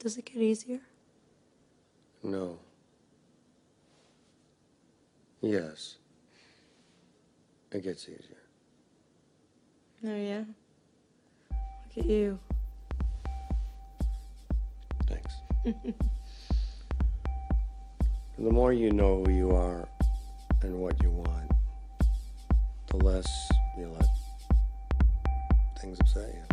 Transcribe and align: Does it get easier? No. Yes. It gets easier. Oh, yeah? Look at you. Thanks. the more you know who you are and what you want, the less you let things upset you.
Does 0.00 0.16
it 0.16 0.24
get 0.24 0.36
easier? 0.38 0.80
No. 2.22 2.58
Yes. 5.42 5.96
It 7.70 7.84
gets 7.84 8.04
easier. 8.04 8.38
Oh, 10.06 10.16
yeah? 10.16 10.44
Look 11.50 11.98
at 11.98 12.06
you. 12.06 12.38
Thanks. 15.06 15.34
the 18.38 18.50
more 18.50 18.72
you 18.72 18.92
know 18.92 19.22
who 19.22 19.32
you 19.32 19.50
are 19.50 19.86
and 20.62 20.80
what 20.80 21.02
you 21.02 21.10
want, 21.10 21.50
the 22.88 22.96
less 22.96 23.28
you 23.76 23.86
let 23.88 24.06
things 25.78 26.00
upset 26.00 26.34
you. 26.34 26.49